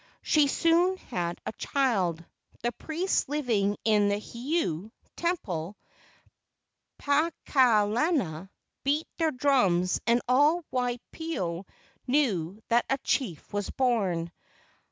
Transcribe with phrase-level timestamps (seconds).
[0.23, 2.25] She soon had a child.
[2.63, 5.77] The priests living in the heiau (temple),
[6.99, 8.49] Pakaalana,
[8.83, 11.67] beat their drums, and all Waipio
[12.07, 14.31] knew that a chief was born.